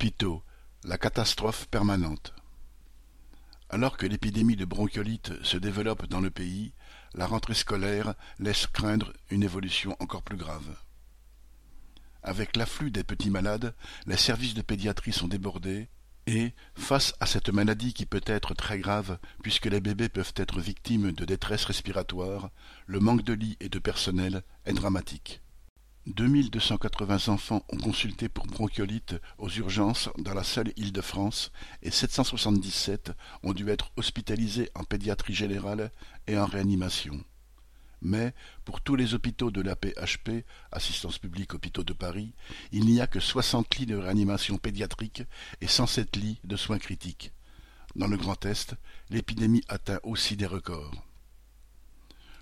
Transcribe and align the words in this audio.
Hôpitaux, 0.00 0.44
la 0.84 0.96
catastrophe 0.96 1.66
permanente. 1.66 2.32
Alors 3.68 3.96
que 3.96 4.06
l'épidémie 4.06 4.54
de 4.54 4.64
bronchiolite 4.64 5.32
se 5.42 5.56
développe 5.56 6.06
dans 6.06 6.20
le 6.20 6.30
pays, 6.30 6.72
la 7.14 7.26
rentrée 7.26 7.54
scolaire 7.54 8.14
laisse 8.38 8.68
craindre 8.68 9.12
une 9.28 9.42
évolution 9.42 9.96
encore 9.98 10.22
plus 10.22 10.36
grave. 10.36 10.76
Avec 12.22 12.54
l'afflux 12.54 12.92
des 12.92 13.02
petits 13.02 13.30
malades, 13.30 13.74
les 14.06 14.16
services 14.16 14.54
de 14.54 14.62
pédiatrie 14.62 15.12
sont 15.12 15.26
débordés 15.26 15.88
et, 16.28 16.52
face 16.76 17.12
à 17.18 17.26
cette 17.26 17.48
maladie 17.48 17.92
qui 17.92 18.06
peut 18.06 18.22
être 18.24 18.54
très 18.54 18.78
grave 18.78 19.18
puisque 19.42 19.66
les 19.66 19.80
bébés 19.80 20.08
peuvent 20.08 20.34
être 20.36 20.60
victimes 20.60 21.10
de 21.10 21.24
détresse 21.24 21.64
respiratoire, 21.64 22.50
le 22.86 23.00
manque 23.00 23.24
de 23.24 23.32
lits 23.32 23.56
et 23.58 23.68
de 23.68 23.80
personnel 23.80 24.44
est 24.64 24.74
dramatique. 24.74 25.42
2280 26.08 27.28
enfants 27.28 27.62
ont 27.68 27.76
consulté 27.76 28.30
pour 28.30 28.46
bronchiolite 28.46 29.16
aux 29.36 29.50
urgences 29.50 30.08
dans 30.16 30.32
la 30.32 30.42
seule 30.42 30.72
Île-de-France 30.76 31.52
et 31.82 31.90
777 31.90 33.12
ont 33.42 33.52
dû 33.52 33.68
être 33.68 33.92
hospitalisés 33.96 34.70
en 34.74 34.84
pédiatrie 34.84 35.34
générale 35.34 35.92
et 36.26 36.38
en 36.38 36.46
réanimation. 36.46 37.22
Mais, 38.00 38.32
pour 38.64 38.80
tous 38.80 38.96
les 38.96 39.12
hôpitaux 39.12 39.50
de 39.50 39.60
l'APHP, 39.60 40.46
Assistance 40.72 41.18
publique 41.18 41.52
Hôpitaux 41.52 41.84
de 41.84 41.92
Paris, 41.92 42.32
il 42.72 42.86
n'y 42.86 43.02
a 43.02 43.06
que 43.06 43.20
60 43.20 43.76
lits 43.76 43.86
de 43.86 43.96
réanimation 43.96 44.56
pédiatrique 44.56 45.24
et 45.60 45.66
107 45.66 46.16
lits 46.16 46.40
de 46.42 46.56
soins 46.56 46.78
critiques. 46.78 47.32
Dans 47.96 48.06
le 48.06 48.16
Grand 48.16 48.46
Est, 48.46 48.76
l'épidémie 49.10 49.64
atteint 49.68 50.00
aussi 50.04 50.36
des 50.36 50.46
records. 50.46 51.07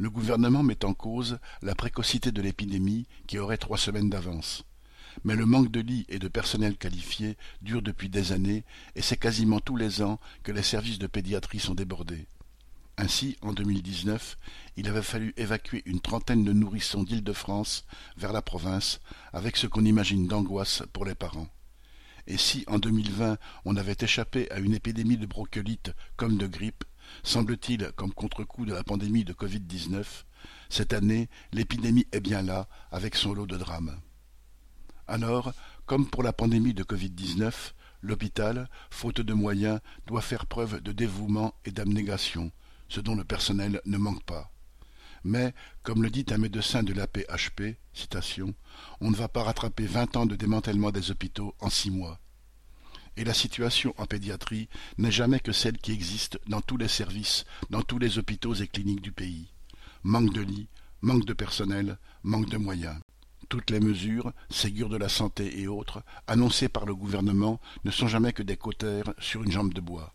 Le 0.00 0.08
gouvernement 0.08 0.62
met 0.62 0.86
en 0.86 0.94
cause 0.94 1.38
la 1.60 1.74
précocité 1.74 2.32
de 2.32 2.40
l'épidémie 2.40 3.06
qui 3.26 3.38
aurait 3.38 3.58
trois 3.58 3.76
semaines 3.76 4.08
d'avance. 4.08 4.64
Mais 5.24 5.36
le 5.36 5.44
manque 5.44 5.70
de 5.70 5.80
lits 5.80 6.06
et 6.08 6.18
de 6.18 6.26
personnel 6.26 6.78
qualifié 6.78 7.36
dure 7.60 7.82
depuis 7.82 8.08
des 8.08 8.32
années 8.32 8.64
et 8.96 9.02
c'est 9.02 9.18
quasiment 9.18 9.60
tous 9.60 9.76
les 9.76 10.00
ans 10.00 10.18
que 10.42 10.52
les 10.52 10.62
services 10.62 10.98
de 10.98 11.06
pédiatrie 11.06 11.60
sont 11.60 11.74
débordés. 11.74 12.26
Ainsi, 12.96 13.36
en 13.42 13.52
2019, 13.52 14.38
il 14.78 14.88
avait 14.88 15.02
fallu 15.02 15.34
évacuer 15.36 15.82
une 15.84 16.00
trentaine 16.00 16.44
de 16.44 16.54
nourrissons 16.54 17.02
d'Île-de-France 17.02 17.84
vers 18.16 18.32
la 18.32 18.40
province, 18.40 19.02
avec 19.34 19.58
ce 19.58 19.66
qu'on 19.66 19.84
imagine 19.84 20.26
d'angoisse 20.26 20.82
pour 20.94 21.04
les 21.04 21.14
parents. 21.14 21.48
Et 22.26 22.38
si, 22.38 22.64
en 22.68 22.78
2020, 22.78 23.36
on 23.66 23.76
avait 23.76 23.96
échappé 24.00 24.50
à 24.50 24.60
une 24.60 24.72
épidémie 24.72 25.18
de 25.18 25.26
bronchiolite 25.26 25.92
comme 26.16 26.38
de 26.38 26.46
grippe, 26.46 26.84
semble-t-il 27.22 27.92
comme 27.96 28.12
contre-coup 28.12 28.64
de 28.64 28.72
la 28.72 28.84
pandémie 28.84 29.24
de 29.24 29.32
Covid-19, 29.32 30.04
cette 30.68 30.92
année, 30.92 31.28
l'épidémie 31.52 32.06
est 32.12 32.20
bien 32.20 32.42
là, 32.42 32.68
avec 32.90 33.14
son 33.16 33.34
lot 33.34 33.46
de 33.46 33.56
drames. 33.56 33.98
Alors, 35.08 35.52
comme 35.86 36.08
pour 36.08 36.22
la 36.22 36.32
pandémie 36.32 36.74
de 36.74 36.84
Covid-19, 36.84 37.72
l'hôpital, 38.02 38.68
faute 38.90 39.20
de 39.20 39.34
moyens, 39.34 39.80
doit 40.06 40.22
faire 40.22 40.46
preuve 40.46 40.80
de 40.80 40.92
dévouement 40.92 41.54
et 41.64 41.72
d'abnégation, 41.72 42.52
ce 42.88 43.00
dont 43.00 43.14
le 43.14 43.24
personnel 43.24 43.80
ne 43.84 43.98
manque 43.98 44.24
pas. 44.24 44.50
Mais, 45.24 45.52
comme 45.82 46.02
le 46.02 46.10
dit 46.10 46.24
un 46.30 46.38
médecin 46.38 46.82
de 46.82 46.94
l'APHP, 46.94 47.76
citation, 47.92 48.54
on 49.00 49.10
ne 49.10 49.16
va 49.16 49.28
pas 49.28 49.42
rattraper 49.42 49.86
vingt 49.86 50.16
ans 50.16 50.26
de 50.26 50.36
démantèlement 50.36 50.92
des 50.92 51.10
hôpitaux 51.10 51.54
en 51.60 51.68
six 51.68 51.90
mois 51.90 52.18
et 53.16 53.24
la 53.24 53.34
situation 53.34 53.94
en 53.98 54.06
pédiatrie 54.06 54.68
n'est 54.98 55.10
jamais 55.10 55.40
que 55.40 55.52
celle 55.52 55.78
qui 55.78 55.92
existe 55.92 56.38
dans 56.46 56.60
tous 56.60 56.76
les 56.76 56.88
services, 56.88 57.44
dans 57.70 57.82
tous 57.82 57.98
les 57.98 58.18
hôpitaux 58.18 58.54
et 58.54 58.66
cliniques 58.66 59.02
du 59.02 59.12
pays. 59.12 59.52
Manque 60.02 60.32
de 60.32 60.40
lits, 60.40 60.68
manque 61.02 61.26
de 61.26 61.32
personnel, 61.32 61.98
manque 62.22 62.48
de 62.48 62.56
moyens. 62.56 62.98
Toutes 63.48 63.70
les 63.70 63.80
mesures, 63.80 64.32
Ségur 64.48 64.88
de 64.88 64.96
la 64.96 65.08
santé 65.08 65.60
et 65.60 65.66
autres, 65.66 66.02
annoncées 66.26 66.68
par 66.68 66.86
le 66.86 66.94
gouvernement, 66.94 67.60
ne 67.84 67.90
sont 67.90 68.06
jamais 68.06 68.32
que 68.32 68.42
des 68.42 68.56
cautères 68.56 69.12
sur 69.18 69.42
une 69.42 69.50
jambe 69.50 69.74
de 69.74 69.80
bois. 69.80 70.12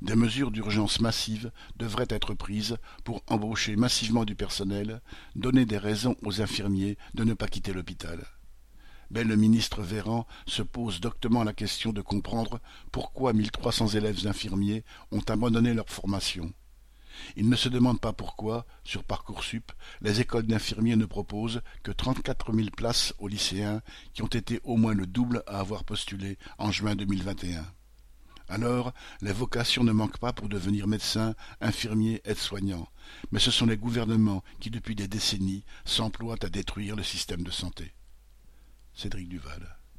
Des 0.00 0.16
mesures 0.16 0.50
d'urgence 0.50 1.00
massives 1.00 1.50
devraient 1.76 2.06
être 2.08 2.34
prises 2.34 2.76
pour 3.04 3.22
embaucher 3.28 3.76
massivement 3.76 4.24
du 4.24 4.34
personnel, 4.34 5.00
donner 5.36 5.64
des 5.64 5.78
raisons 5.78 6.16
aux 6.22 6.40
infirmiers 6.40 6.98
de 7.14 7.24
ne 7.24 7.34
pas 7.34 7.48
quitter 7.48 7.72
l'hôpital 7.72 8.24
mais 9.12 9.24
le 9.24 9.36
ministre 9.36 9.82
Véran 9.82 10.26
se 10.46 10.62
pose 10.62 11.00
doctement 11.00 11.44
la 11.44 11.52
question 11.52 11.92
de 11.92 12.00
comprendre 12.00 12.60
pourquoi 12.90 13.32
mille 13.32 13.50
trois 13.50 13.72
cents 13.72 13.88
élèves 13.88 14.26
infirmiers 14.26 14.84
ont 15.10 15.22
abandonné 15.28 15.74
leur 15.74 15.88
formation. 15.88 16.52
Il 17.36 17.50
ne 17.50 17.56
se 17.56 17.68
demande 17.68 18.00
pas 18.00 18.14
pourquoi, 18.14 18.66
sur 18.84 19.04
Parcoursup, 19.04 19.70
les 20.00 20.20
écoles 20.22 20.46
d'infirmiers 20.46 20.96
ne 20.96 21.04
proposent 21.04 21.60
que 21.82 21.92
trente-quatre 21.92 22.52
mille 22.52 22.70
places 22.70 23.14
aux 23.18 23.28
lycéens 23.28 23.82
qui 24.14 24.22
ont 24.22 24.28
été 24.28 24.60
au 24.64 24.76
moins 24.76 24.94
le 24.94 25.06
double 25.06 25.42
à 25.46 25.60
avoir 25.60 25.84
postulé 25.84 26.38
en 26.56 26.72
juin 26.72 26.96
2021. 26.96 27.64
Alors, 28.48 28.92
les 29.20 29.32
vocations 29.32 29.84
ne 29.84 29.92
manquent 29.92 30.18
pas 30.18 30.32
pour 30.32 30.48
devenir 30.48 30.86
médecins, 30.86 31.34
infirmiers, 31.60 32.20
aides-soignants, 32.24 32.88
mais 33.30 33.38
ce 33.38 33.50
sont 33.50 33.66
les 33.66 33.76
gouvernements 33.76 34.42
qui, 34.58 34.70
depuis 34.70 34.94
des 34.94 35.08
décennies, 35.08 35.64
s'emploient 35.84 36.42
à 36.42 36.48
détruire 36.48 36.96
le 36.96 37.02
système 37.02 37.44
de 37.44 37.50
santé. 37.50 37.92
Cédric 38.94 39.28
Duval. 39.28 39.81